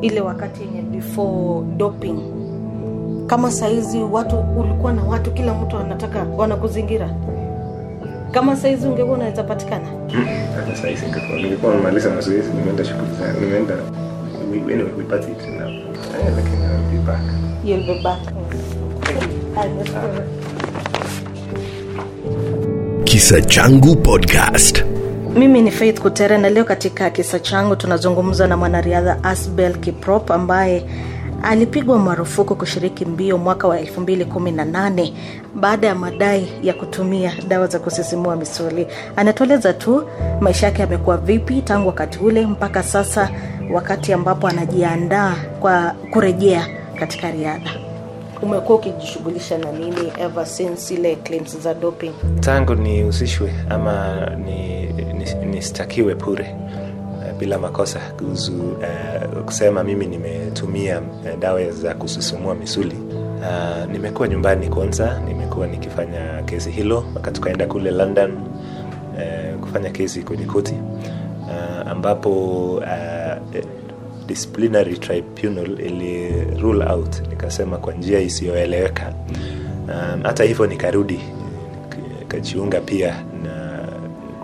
[0.00, 2.18] Ile wakati yenye before doping.
[3.26, 7.10] Kama saizi watu ulikuwa na watu kila mtu anataka wanakuzingira.
[8.30, 9.86] Kama saizi ungekuwa unaweza patikana.
[10.56, 10.88] Hata saa
[11.36, 13.74] ningekuwa nimemaliza mazoezi nimeenda shughuli zangu nimeenda
[14.64, 15.70] anyway we party it now.
[16.36, 17.20] Lakini I'll be back.
[17.64, 18.20] You'll be back.
[23.04, 24.85] Kisa Changu Podcast.
[25.36, 30.84] Mimi ni faith kutere na leo katika kisa changu tunazungumza na mwanariadha asbel kiprop ambaye
[31.42, 35.12] alipigwa marufuku kushiriki mbio mwaka wa 218
[35.54, 38.86] baada ya madai ya kutumia dawa za kusisimua misuli.
[39.16, 40.08] Anatueleza tu
[40.40, 43.30] maisha yake yamekuwa vipi tangu wakati ule mpaka sasa
[43.72, 46.66] wakati ambapo anajiandaa kwa kurejea
[46.98, 47.70] katika riadha
[48.42, 52.12] umekuwa ukijishughulisha na nini ever since ile claims za doping?
[52.40, 58.00] Tangu nihusishwe ama ni, ni, nistakiwe bure eh, bila makosa.
[58.18, 62.96] Kuhusu uh, kusema mimi nimetumia uh, dawa za kusisimua misuli
[63.40, 70.22] uh, nimekuwa nyumbani kwanza nimekuwa nikifanya kesi hilo mpaka tukaenda kule london uh, kufanya kesi
[70.22, 70.74] kwenye koti
[71.42, 72.30] uh, ambapo
[72.74, 72.84] uh,
[74.26, 77.22] disciplinary tribunal ili rule out.
[77.28, 79.12] Nikasema kwa njia isiyoeleweka.
[79.88, 81.20] Um, hata hivyo nikarudi
[82.20, 83.78] nikajiunga pia na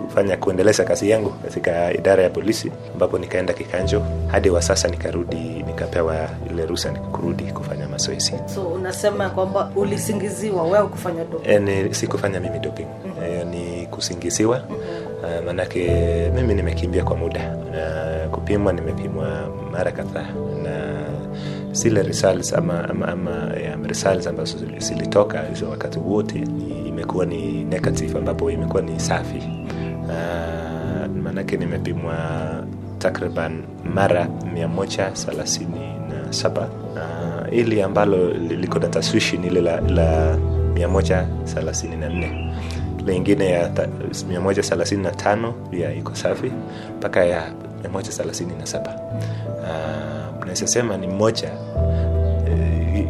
[0.03, 4.01] kufanya kuendeleza kazi yangu katika idara ya polisi ambapo nikaenda kikanjo.
[4.27, 8.33] Hadi wa sasa nikarudi nikapewa ile ruhusa kurudi kufanya mazoezi.
[8.55, 11.49] So unasema kwamba ulisingiziwa wewe kufanya doping?
[11.49, 12.07] E, ni si
[12.41, 12.85] mimi doping.
[13.05, 13.23] Mm-hmm.
[13.23, 14.61] e, ni kusingiziwa.
[14.69, 15.39] Mm-hmm.
[15.39, 15.91] uh, manake
[16.35, 17.55] mimi nimekimbia kwa muda.
[17.71, 19.27] Na kupimwa nimepimwa
[19.71, 20.27] mara kadhaa.
[20.63, 21.03] Na
[21.71, 26.43] zile results ama, ama, ama ya results ambazo zilitoka hizo wakati wote
[26.87, 29.43] imekuwa ni negative ambapo imekuwa ni safi.
[30.03, 32.15] Uh, manake nimepimwa
[32.99, 35.65] takriban mara 137
[36.57, 40.37] uh, ili ambalo liko na taswishi ni ile la, la
[40.73, 42.53] 134
[43.05, 43.87] lingine ya ta-
[44.31, 46.51] 135 ya iko safi
[46.97, 47.51] mpaka ya
[47.83, 48.95] 137
[49.59, 51.49] uh, naweza sema ni moja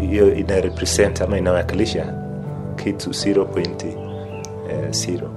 [0.10, 2.14] hiyo uh, ina represent ama inawakilisha
[2.84, 5.30] kitu 0.0 uh,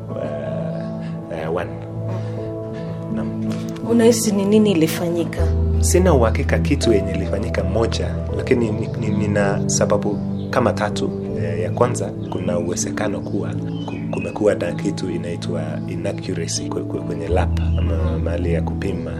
[3.13, 5.43] uh, unahisi ni nini ilifanyika
[5.87, 10.19] sina uhakika kitu yenye ilifanyika moja lakini ni- ni- nina sababu
[10.51, 11.11] kama tatu.
[11.43, 13.55] E, ya kwanza kuna uwezekano kuwa
[14.11, 19.11] kumekuwa na kitu inaitwa inaccuracy kwe- kwe- kwenye lab ama mahali ya kupima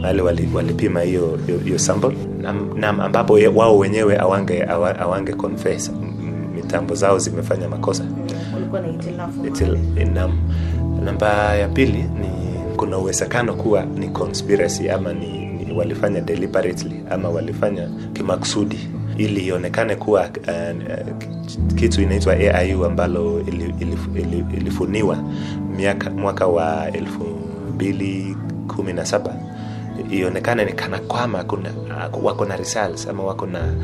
[0.00, 0.20] mahali
[0.54, 2.16] walipima wali hiyo- hiyo sample.
[2.42, 5.92] Na, na ambapo wao wenyewe awange, awa- awange confess.
[6.54, 8.04] Mitambo zao zimefanya makosa.
[9.48, 9.78] Itil-
[11.04, 12.28] namba ya pili ni
[12.76, 15.35] kuna uwezekano kuwa ni conspiracy ama ni
[15.76, 18.78] walifanya deliberately ama walifanya kimakusudi
[19.18, 21.16] ili ionekane kuwa uh,
[21.74, 25.16] kitu inaitwa aiu ambalo ili, ili, ili, ilifuniwa
[25.76, 27.24] miaka mwaka wa elfu
[27.74, 28.36] mbili
[28.76, 29.34] kumi na saba.
[30.10, 31.70] Ionekane ni kana kwama kuna
[32.22, 33.74] wako na results ama wako na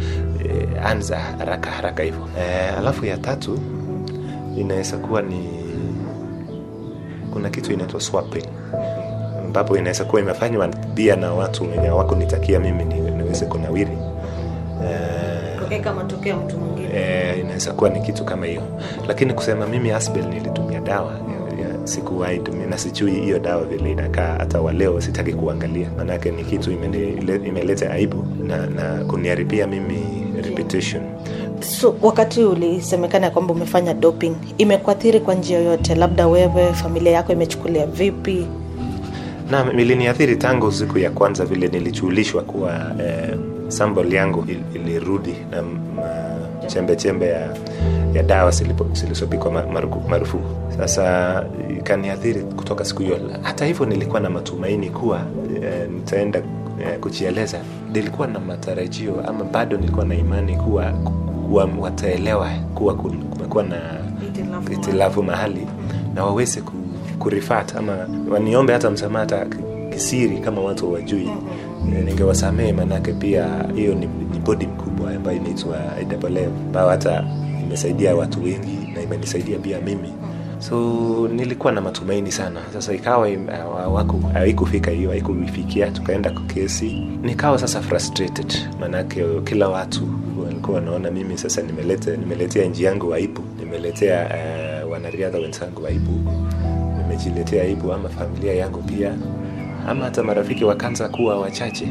[0.45, 2.29] eh, anza haraka haraka hivyo.
[2.39, 3.59] Eh, alafu ya tatu
[4.59, 5.49] inaweza kuwa ni
[7.33, 8.45] kuna kitu inaitwa swapping
[9.53, 13.99] ambapo inaweza kuwa imefanywa pia na watu wenye hawakunitakia mimi niweze kunawiri.
[15.71, 16.89] Eh, matokeo mtu mwingine.
[16.95, 18.63] eh, inaweza kuwa ni kitu kama hiyo.
[19.09, 21.13] Lakini kusema mimi asbel nilitumia dawa
[21.85, 25.91] sikuwahi tumia na sijui hiyo dawa vile inakaa hata waleo sitaki kuangalia.
[25.97, 26.71] Manake ni kitu
[27.47, 29.99] imeleta aibu na, na kuniharibia mimi
[30.43, 31.03] reputation.
[31.61, 35.95] So wakati ulisemekana kwamba umefanya doping imekuathiri kwa njia yoyote?
[35.95, 38.47] Labda wewe familia yako imechukulia vipi
[39.53, 42.73] na iliniathiri tangu siku ya kwanza vile nilijulishwa kuwa
[43.07, 43.39] eh,
[43.69, 45.63] sambol yangu ilirudi na
[46.67, 47.49] chembechembe chembe chembe ya,
[48.15, 48.51] ya dawa
[48.93, 49.53] zilizopikwa
[50.09, 50.73] marufuku.
[50.77, 51.45] Sasa
[51.79, 53.19] ikaniathiri kutoka siku hiyo.
[53.43, 55.21] Hata hivyo nilikuwa na matumaini kuwa
[55.63, 56.39] eh, nitaenda
[56.81, 57.59] eh, kujieleza.
[57.93, 60.93] Nilikuwa na matarajio ama bado nilikuwa na imani kuwa
[61.79, 63.77] wataelewa kuwa kumekuwa na
[64.71, 65.67] Hitilafu mahali
[66.15, 66.61] na waweze
[67.23, 69.47] kurifat ama waniombe hata msamaha
[69.93, 71.31] kisiri kama watu hawajui.
[71.97, 75.79] Eh, ningewasamehe manake pia hiyo ni, ni bodi mkubwa ambayo inaitwa
[76.69, 77.25] ambayo hata
[77.63, 80.13] imesaidia watu wengi na imenisaidia pia mimi.
[80.59, 82.61] So nilikuwa na matumaini sana.
[82.73, 83.29] Sasa ikawa
[84.33, 86.91] haikufika hiyo haikuifikia tukaenda kesi.
[87.23, 90.09] Nikawa sasa frustrated manake kila watu
[90.45, 91.63] walikuwa wanaona mimi sasa
[92.17, 94.27] nimeletea nji yangu aibu nimeletea
[94.85, 96.31] uh, wanariadha wenzangu aibu
[97.25, 99.15] nimejiletea aibu ama familia yangu pia
[99.89, 101.87] ama hata marafiki wakaanza kuwa wachache.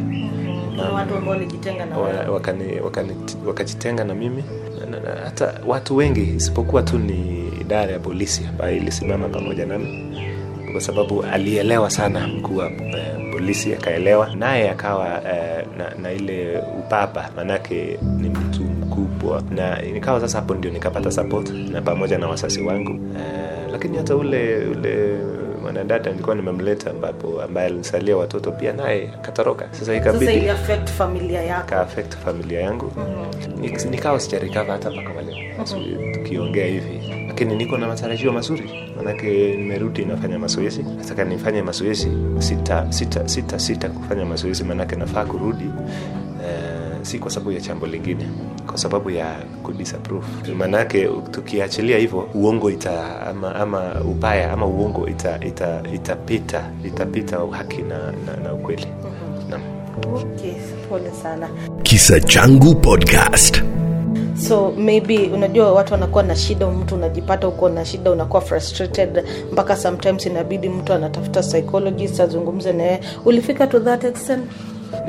[0.69, 1.97] Kuna watu ambao walijitenga na
[2.31, 3.13] wakani, wakani,
[3.47, 4.43] wakajitenga na mimi.
[4.79, 9.65] Na, na, na, hata watu wengi isipokuwa tu ni idara ya polisi ambayo ilisimama pamoja
[9.65, 10.17] nami.
[10.71, 14.35] Kwa sababu alielewa sana mkuu wa eh, polisi akaelewa.
[14.35, 19.43] Naye akawa eh, na, na ile upapa manake ni mtu mkubwa.
[19.55, 22.91] Na nikawa sasa hapo ndio nikapata support na pamoja na wasasi wangu.
[23.17, 25.17] Eh, lakini hata ule ule
[25.61, 29.65] mwanadada nilikuwa nimemleta ambapo ambaye alinisalia watoto pia naye akatoroka.
[29.71, 31.69] Sasa Sasa ikabidi affect familia yako.
[31.69, 32.91] ka affect familia yangu.
[33.61, 35.35] Nik- nikawa sijarikava hata mpaka waleo
[36.13, 37.01] tukiongea hivi.
[37.27, 38.69] Lakini niko na matarajio mazuri.
[38.97, 40.83] Manake nimerudi nafanya mazoezi.
[40.97, 42.07] Nataka nifanye mazoezi
[42.39, 44.63] sita sita sita sita kufanya mazoezi.
[44.63, 45.65] Manake nafaa kurudi
[46.45, 48.27] eh, si kwa sababu ya jambo lingine
[48.71, 50.25] kwa sababu ya kudisapprove
[50.57, 57.81] Maanake tukiachilia hivyo uongo ita ama, ama ubaya ama uongo ita, ita, itapita itapita haki
[57.81, 58.87] na, na, na ukweli
[59.49, 59.61] Naam.
[60.15, 60.53] Okay,
[60.89, 61.49] pole sana.
[61.83, 63.63] Kisa Changu Podcast.
[64.47, 69.75] so maybe unajua watu wanakuwa na shida mtu unajipata uko na shida unakuwa frustrated mpaka
[69.75, 74.43] sometimes inabidi mtu anatafuta psychologist azungumze naye ulifika to that extent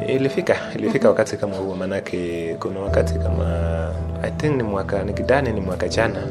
[0.09, 3.47] ilifika ilifika wakati kama huo maanake kuna wakati kama
[4.23, 6.27] i think ni mwaka nikidani ni mwaka jana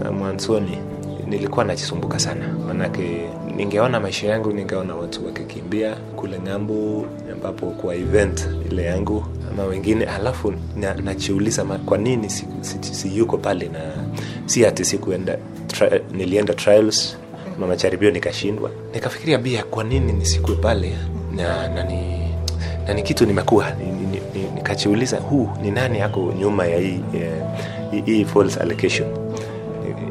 [0.00, 0.78] uh, mwanzoni
[1.26, 2.48] nilikuwa najisumbuka sana.
[2.66, 9.64] Maanake ningeona maisha yangu ningeona watu wakikimbia kule ng'ambo ambapo kwa event ile yangu ama
[9.64, 13.80] wengine alafu na- najiuliza na kwa nini si, si, si pale na
[14.46, 17.16] si ati sikuenda tri, nilienda trials
[17.60, 18.70] na majaribio nikashindwa.
[18.94, 20.92] Nikafikiria bia kwa nini nisikue pale
[21.36, 22.27] na, na ni
[22.88, 24.22] na ni kitu nimekuwa ni- ni-
[25.18, 27.32] huu ni nani yako nyuma ya hii, eh,
[28.04, 29.08] hii, false allocation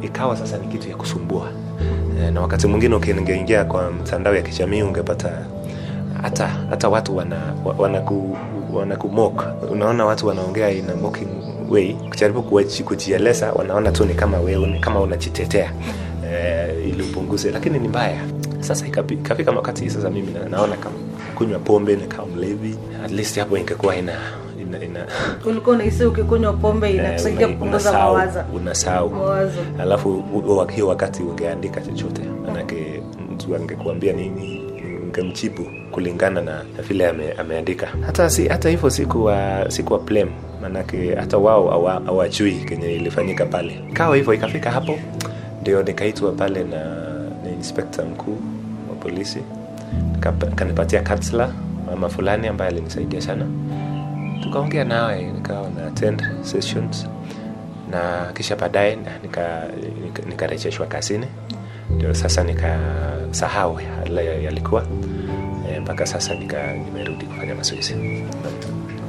[0.02, 1.50] ikawa sasa ni kitu ya kusumbua.
[2.22, 5.46] Eh, na wakati mwingine ukingeingia kwa mtandao ya kijamii ungepata
[6.22, 8.38] hata hata watu wana wanaku
[8.74, 11.28] wanakumok unaona watu wanaongea ina mocking
[11.70, 11.94] way.
[11.94, 12.44] Kujaribu
[12.84, 15.72] kujieleza wanaona tu ni kama wewe kama unajitetea
[16.32, 17.52] eh, ili upunguze.
[17.52, 18.22] Lakini ni mbaya.
[18.60, 20.96] Sasa ikafika wakati sasa mimi naona kama
[21.38, 22.76] kunywa pombe nikawa mlevi.
[23.06, 24.14] At least hapo ingekuwa ina
[24.62, 25.06] ina, ina.
[25.46, 28.40] Ulikuwa unahisi ukikunywa pombe inakusaidia eh, kupunguza unasahau- mawazo.
[28.56, 29.10] unasahau.
[29.10, 29.60] Mawazo.
[29.80, 30.24] Alafu
[30.76, 33.02] hiyo wakati ungeandika chochote manake
[33.34, 34.62] mtu angekuambia nini
[35.04, 37.88] ungemjibu kulingana na vile ame, ameandika.
[38.06, 40.32] Hata si, hata hivyo sikuwa sikuwa blame
[40.62, 43.84] manake hata wao hawa- hawajui kenye ilifanyika pale.
[43.94, 45.00] Kawa hivyo ikafika hapo
[45.62, 46.84] ndio nikaitwa pale na,
[47.44, 48.38] na inspekta mkuu
[48.90, 49.40] wa polisi
[50.56, 51.52] kanipatia kansla
[51.86, 53.46] mama fulani ambaye alinisaidia sana.
[54.44, 57.08] Tukaongea nawe nikawa na attend sessions
[57.92, 58.98] na kisha baadaye
[60.30, 61.26] nikarejeshwa nika- nika- kazini.
[61.96, 63.80] Ndio sasa nikasahau
[64.44, 64.84] yalikuwa
[65.82, 67.96] mpaka mpaka sasa nika nimerudi kufanya mazoezi.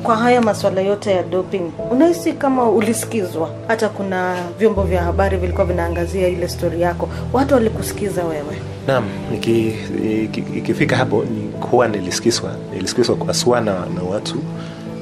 [0.02, 3.50] Kwa haya masuala yote ya doping unahisi kama ulisikizwa?
[3.68, 7.08] Hata kuna vyombo vya habari vilikuwa vinaangazia ile stori yako.
[7.32, 8.58] Watu walikusikiza wewe
[8.88, 9.04] naam
[9.34, 9.74] iki-
[10.24, 14.34] iki- ikifika hapo ni kuwa nilisikizwa nilisikizwa haswa na, na watu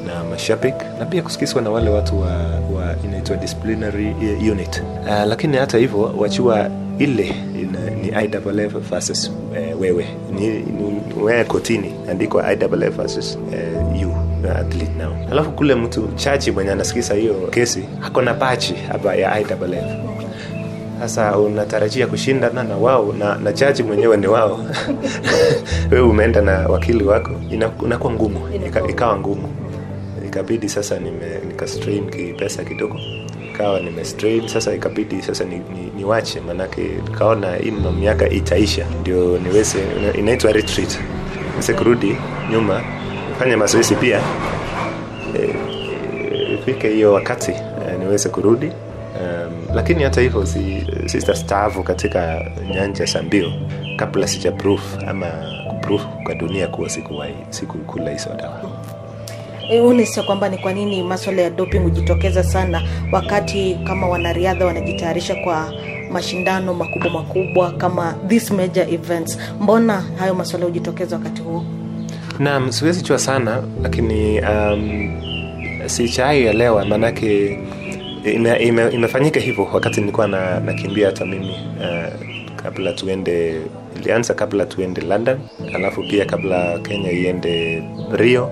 [0.06, 2.28] na mashabiki na pia kusikizwa na wale watu wa,
[2.76, 4.06] wa inaitwa disciplinary
[4.52, 4.82] unit.
[5.02, 7.26] Uh, lakini hata hivyo wachua ile
[7.62, 9.30] ina, ni IAAF versus
[9.74, 10.06] uh, wewe.
[10.34, 14.12] Ni, ni wewe kotini andikwa IAAF versus uh, you
[14.60, 15.12] athlete now.
[15.32, 19.62] Alafu kule mtu chachi mwenye anasikiza hiyo kesi hakona pachi hapa ya IAAF
[21.00, 24.60] sasa unatarajia kushindana na wao na, na jaji mwenyewe ni wao.
[25.90, 27.30] Wewe umeenda na wakili wako
[27.82, 28.40] inakuwa ngumu
[28.88, 29.48] ikawa ngumu.
[30.26, 32.96] Ikabidi sasa nime nika strain kipesa kidogo.
[33.54, 39.38] Ikawa nime strain sasa ikabidi sasa ni, ni, niwache manake nikaona hii miaka itaisha ndio
[39.38, 39.78] niweze
[40.18, 40.98] inaitwa retreat.
[41.50, 42.16] Niweze kurudi
[42.52, 42.80] nyuma
[43.38, 44.20] fanye mazoezi pia.
[45.34, 48.72] Ifike ifike hiyo wakati e, niweze kurudi
[49.20, 52.44] um, lakini hata hivyo si, sitastaafu katika
[52.74, 53.52] nyanja za mbio
[53.96, 55.26] kabla sija proof ama
[55.68, 56.88] kuproof kwa dunia kuwa
[57.50, 58.60] sikukula hizo dawa.
[59.70, 62.82] E, unisia kwamba ni kwa nini maswala ya doping hujitokeza sana
[63.12, 65.72] wakati kama wanariadha wanajitayarisha kwa
[66.12, 69.38] mashindano makubwa makubwa kama these major events?
[69.60, 71.64] Mbona hayo maswala hujitokeza wakati huo?
[72.38, 75.10] Naam siwezi jua sana lakini um,
[75.86, 77.58] sichaielewa maanake
[78.34, 83.60] ime, ime, imefanyika hivyo wakati nilikuwa na, nakimbia hata mimi uh, kabla tuende
[84.00, 85.38] ilianza kabla tuende london
[85.74, 88.50] alafu pia kabla kenya iende rio.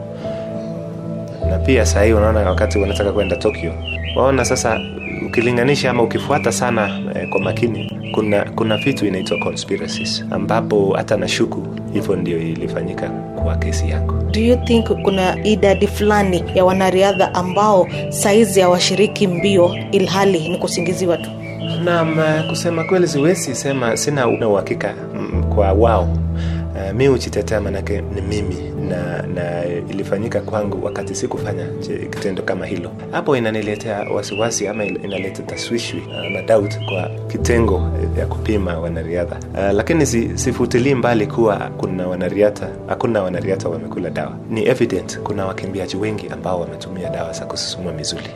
[1.51, 3.73] Na pia sahii unaona wakati wanataka kwenda tokyo.
[4.17, 4.81] Waona sasa
[5.27, 11.63] ukilinganisha ama ukifuata sana eh, kwa makini kuna kuna vitu inaitwa conspiracies ambapo hata nashuku
[11.93, 13.09] hivyo ndio ilifanyika
[13.43, 14.15] kwa kesi yako.
[14.33, 21.17] do you think kuna idadi fulani ya wanariadha ambao saizi hawashiriki mbio ilhali ni kusingiziwa
[21.17, 21.31] tu
[21.85, 26.03] Naam, eh, kusema kweli siwezi sema, sina una uhakika mm, kwa wao.
[26.75, 28.57] Uh, mi hujitetea manake ni mimi
[28.89, 31.67] na, na ilifanyika kwangu wakati sikufanya
[32.11, 32.91] kitendo kama hilo.
[33.13, 37.83] Hapo inaniletea wasiwasi ama inaleta taswishwi uh, na doubt kwa kitengo
[38.19, 44.33] ya kupima wanariadha uh, lakini si, sifutilii mbali kuwa kuna wanariadha, hakuna wanariadha wamekula dawa.
[44.51, 48.31] Ni evident kuna wakimbiaji wengi ambao wametumia dawa za kususuma mizuli,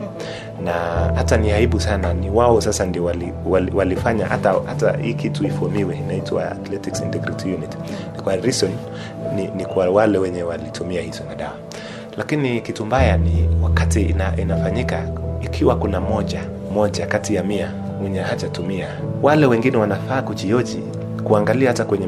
[0.64, 0.73] na
[1.14, 5.45] hata ni aibu sana, ni wao sasa ndio wali, wali, walifanya hata, hata hii kitu
[5.47, 7.76] ifomiwe, inaitwa Athletics Integrity Unit.
[8.25, 8.71] Kwa reason
[9.38, 11.52] ni, ni kwa wale wenye walitumia hizo madawa.
[12.16, 15.09] Lakini kitu mbaya ni wakati ina, inafanyika
[15.42, 16.40] ikiwa kuna moja
[16.75, 18.88] moja kati ya mia mwenye hajatumia,
[19.23, 20.78] wale wengine wanafaa kujioji
[21.25, 22.07] kuangalia hata kwenye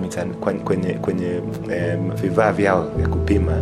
[0.65, 1.27] kwenye, kwenye
[1.73, 3.53] eh, vifaa vyao vya kupima.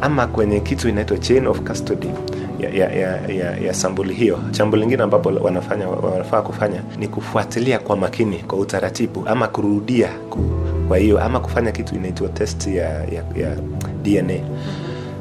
[0.00, 2.10] Ama kwenye kitu inaitwa chain of custody
[2.58, 4.38] ya, ya, ya, ya, ya sambuli hiyo.
[4.50, 10.38] Jambo lingine ambapo wanafanya wanafaa kufanya ni kufuatilia kwa makini kwa utaratibu, ama kurudia ku,
[10.90, 13.56] kwa hiyo ama kufanya kitu inaitwa test ya, ya, ya
[14.02, 14.34] DNA.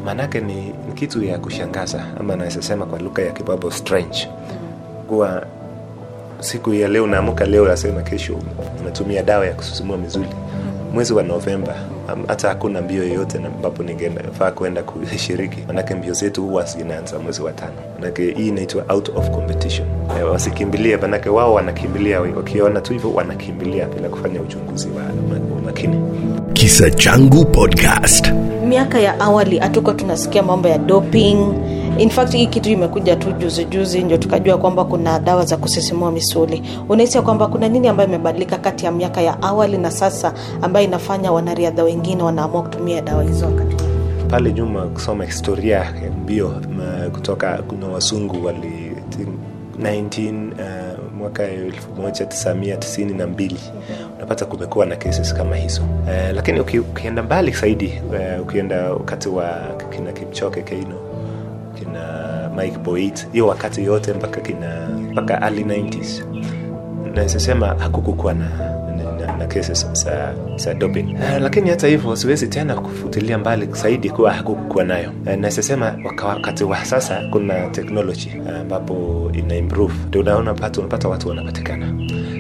[0.06, 0.54] Maanake ni,
[0.88, 4.28] ni kitu ya kushangaza ama naweza sema kwa lugha ya kibabo strange,
[5.08, 5.46] kuwa
[6.40, 8.40] siku ya leo unaamka leo nasema kesho
[8.82, 10.28] unatumia dawa ya kusisimua misuli
[10.94, 11.76] mwezi wa novemba
[12.28, 15.58] hata hakuna mbio yoyote ambapo ningefaa kwenda kushiriki.
[15.68, 17.72] Manake mbio zetu huwa zinaanza mwezi wa tano.
[18.00, 19.88] Manake hii inaitwa out of competition.
[20.20, 25.04] E, wasikimbilie manake wao wanakimbilia wakiona tu hivyo wanakimbilia bila kufanya uchunguzi wa
[25.66, 26.00] makini.
[26.54, 28.34] Kisa Changu Podcast.
[28.70, 31.54] Miaka ya awali hatuko tunasikia mambo ya doping.
[31.98, 36.12] In fact hii kitu imekuja tu juzi juzi ndio tukajua kwamba kuna dawa za kusisimua
[36.12, 36.64] misuli.
[36.90, 41.32] Unahisi kwamba kuna nini ambayo imebadilika kati ya miaka ya awali na sasa ambayo inafanya
[41.32, 43.76] wanariadha wengine wanaamua kutumia dawa hizo wakati
[44.30, 46.54] pale nyuma kusoma historia mbio
[47.14, 49.30] kutoka kuna wazungu wali think
[49.82, 50.89] 19 uh,
[51.20, 53.56] mwaka 1992
[54.18, 55.82] unapata kumekuwa na cases kama hizo.
[55.82, 59.54] Uh, lakini uki, ukienda mbali zaidi uh, ukienda wakati wa
[59.90, 60.96] kina Kipchoge Keino
[61.80, 66.24] kina Mike Boit hiyo wakati yote mpaka kina mpaka early 90s
[67.16, 68.50] naweza sema hakukukuwa na,
[69.40, 71.04] na, na za, za doping.
[71.14, 75.10] Uh, lakini hata hivyo siwezi tena kufutilia mbali zaidi kuwa hakukuwa nayo.
[75.10, 75.96] Uh, naweza sema
[76.28, 79.94] wakati wa sasa kuna technology uh, ina improve.
[80.08, 81.94] Ndio unaona pata unapata watu wanapatikana.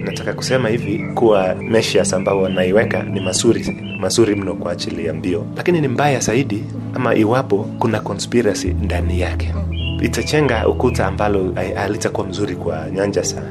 [0.06, 5.46] Nataka kusema hivi kuwa measures ambao wanaiweka ni mazuri mazuri mno kwa ajili ya mbio.
[5.58, 6.63] Lakini ni mbaya zaidi
[6.96, 9.53] ama iwapo kuna conspiracy ndani yake.
[10.01, 13.41] Itachenga ukuta ambalo halitakuwa mzuri kwa nyanja za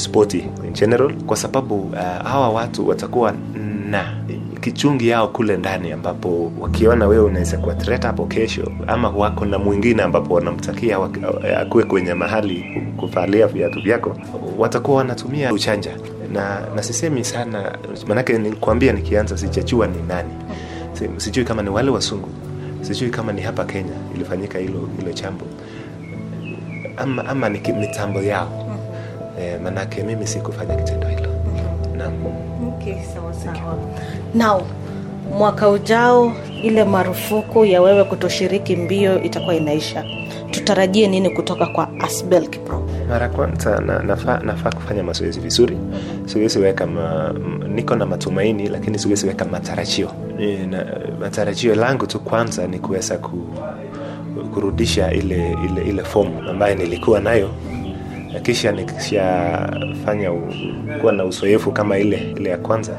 [0.00, 3.34] spoti in general kwa sababu uh, hawa watu watakuwa
[3.90, 4.04] na
[4.60, 10.02] kichungi yao kule ndani ambapo wakiona wewe unaweza kuwa hapo kesho ama wako na mwingine
[10.02, 14.16] ambapo wanamtakia wak- akuwe kwenye mahali kuvalia viatu vyako
[14.58, 15.90] watakuwa wanatumia uchanja.
[16.32, 17.78] Na, na sisemi sana
[18.08, 20.30] manake nikuambia nikianza sijajua ni nani.
[20.92, 22.28] Si- sijui kama ni wale wasungu
[22.80, 25.12] sijui kama ni hapa kenya ilifanyika hilo hilo
[26.96, 28.69] ama, ama ni mitambo yao
[29.40, 31.28] e, manake mimi sikufanya kitendo hilo.
[31.96, 32.12] Naam.
[32.68, 33.78] Okay, sawa sawa.
[34.34, 34.62] Now
[35.38, 36.32] mwaka ujao
[36.62, 40.04] ile marufuku ya wewe kutoshiriki mbio itakuwa inaisha.
[40.50, 42.88] Tutarajie nini kutoka kwa asbel kipro?
[43.08, 45.78] Mara kwanza na, nafaa nafaa kufanya mazoezi vizuri.
[46.26, 47.34] Siwezi weka ma,
[47.68, 50.10] niko na matumaini lakini siwezi weka matarajio.
[50.70, 50.86] Na,
[51.20, 53.38] matarajio langu tu kwanza ni kuweza ku,
[54.54, 57.50] kurudisha ile ile ile fomu ambayo nilikuwa nayo
[58.32, 60.30] na kisha nikishafanya
[61.00, 62.92] kuwa na uzoefu kama ile ile ya kwanza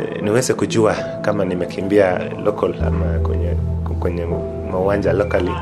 [0.00, 3.50] eh, niweze kujua kama nimekimbia local ama kwenye
[4.00, 4.24] kwenye
[4.70, 5.52] mauwanja locally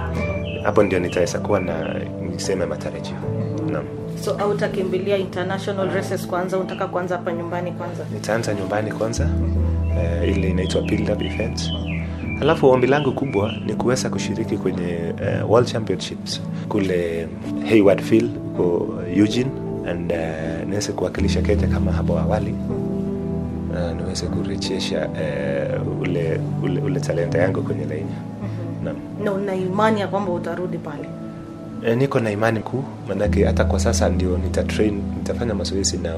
[0.63, 1.95] hapo ndio nitaweza kuwa na
[2.33, 3.15] niseme matarajio.
[3.73, 3.85] Naam.
[4.25, 8.05] So autakimbilia international races kwanza unataka kwanza hapa nyumbani kwanza?
[8.15, 9.29] Nitaanza nyumbani kwanza
[10.23, 11.71] uh, ile inaitwa build up event
[12.41, 14.99] Alafu ombi langu kubwa ni kuweza kushiriki kwenye
[15.45, 17.29] uh, World Championships kule
[17.69, 19.51] Hayward Field huko Eugene
[19.91, 22.55] and uh, niweze kuwakilisha Kenya kama hapo awali
[23.71, 28.11] uh, niweze kurejesha uh, ule, ule, ule talenta yangu kwenye laini
[28.85, 28.97] Naam.
[29.25, 31.09] na una imani ya kwamba utarudi pale
[31.87, 36.15] E, niko na imani kuu, manake hata kwa sasa ndio nita train, nitafanya mazoezi na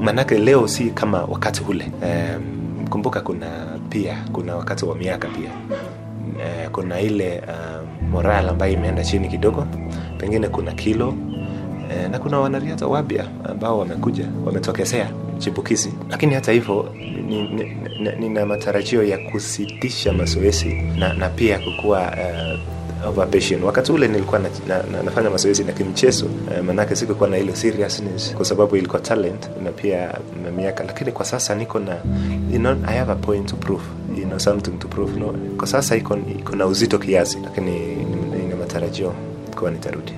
[0.00, 1.84] manake leo si kama wakati ule.
[2.02, 2.59] Um,
[2.90, 3.46] kumbuka kuna
[3.88, 5.50] pia kuna wakati wa miaka pia.
[6.44, 9.66] E, kuna ile uh, moral ambayo imeenda chini kidogo,
[10.18, 11.14] pengine kuna kilo.
[11.90, 16.94] E, na kuna wanariadha wapya ambao wamekuja wametokezea chipukizi, lakini hata hivyo
[17.28, 17.64] nina
[18.10, 22.58] ni, ni, ni matarajio ya kusitisha mazoezi na, na pia kukuwa uh,
[23.08, 23.64] over patient.
[23.64, 26.26] Wakati ule nilikuwa na, na, na, nafanya mazoezi na kimchezo
[26.56, 30.14] eh, manake sikukuwa na ile seriousness kwa sababu ilikuwa talent na pia
[30.44, 31.96] na miaka, lakini kwa sasa niko na
[32.52, 33.82] you know, I have a point to prove
[34.18, 35.34] you know, something to prove no.
[35.56, 36.16] Kwa sasa iko
[36.56, 37.70] na uzito kiasi, lakini
[38.42, 39.12] nina matarajio
[39.58, 40.12] kuwa nitarudi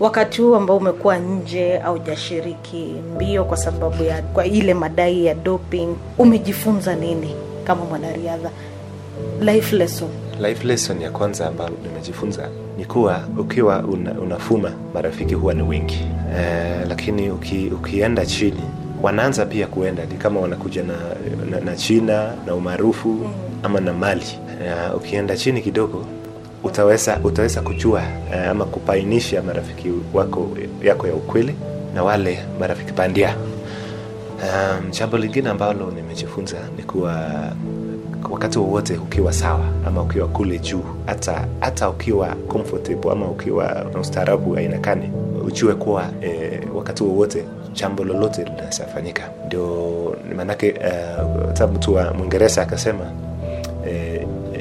[0.00, 5.34] wakati huu ambao umekuwa nje au jashiriki mbio kwa sababu ya kwa ile madai ya
[5.34, 7.34] doping umejifunza nini
[7.64, 8.50] kama mwanariadha
[9.40, 10.08] life lesson
[10.40, 16.06] life lesson ya kwanza ambayo nimejifunza ni kuwa ukiwa una, unafuma marafiki huwa ni wengi.
[16.38, 18.60] E, lakini uki, ukienda chini
[19.02, 20.04] wanaanza pia kuenda.
[20.04, 20.94] Ni kama wanakuja na,
[21.50, 23.32] na, na china na umaarufu mm.
[23.62, 24.26] ama na mali.
[24.64, 26.04] E, ukienda chini kidogo
[26.64, 28.02] utaweza utaweza kujua
[28.34, 30.48] e, ama kupainisha marafiki wako
[30.82, 31.54] yako ya ukweli
[31.94, 33.36] na wale marafiki bandia.
[34.42, 37.30] Um, jambo lingine ambalo nimejifunza ni kuwa
[38.30, 44.00] wakati wowote ukiwa sawa ama ukiwa kule juu hata hata ukiwa comfortable ama ukiwa na
[44.00, 45.10] ustaarabu ainakani,
[45.46, 48.86] ujue kuwa e, wakati wowote jambo lolote linaweza
[49.46, 50.74] ndio maanake
[51.60, 53.04] uh, mtu wa mwingereza akasema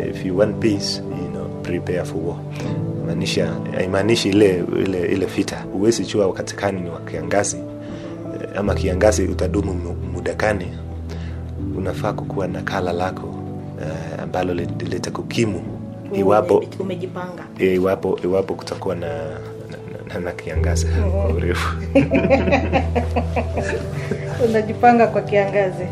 [0.09, 2.37] if you want peace you know, prepare for war.
[3.07, 5.57] Maanisha haimaanishi ile, ile, ile vita.
[5.73, 7.57] Huwezi jua wakati kani ni wa kiangazi
[8.55, 9.73] ama kiangazi utadumu
[10.13, 10.67] muda kani
[11.77, 13.33] unafaa kukuwa na kala lako
[13.77, 15.61] uh, ambalo litakukimu
[16.13, 17.43] iwapo umejipanga.
[17.59, 19.07] Iwapo iwapo kutakuwa na
[19.71, 20.87] na, na, na kiangazi.
[21.11, 21.75] Kwa urefu.
[24.49, 25.83] Unajipanga kwa kiangazi.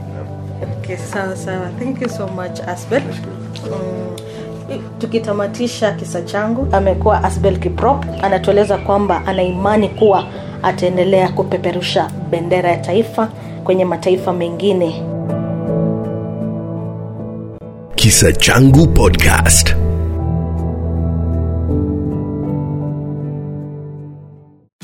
[0.79, 1.69] Okay, sawa sawa.
[1.79, 3.01] Thank you so much asbel.
[3.01, 8.05] Mm, tukitamatisha kisa changu amekuwa asbel kiprop.
[8.21, 10.25] Anatueleza kwamba ana imani kuwa
[10.63, 13.29] ataendelea kupeperusha bendera ya taifa
[13.63, 15.03] kwenye mataifa mengine
[18.05, 19.84] Kisa Changu Podcast.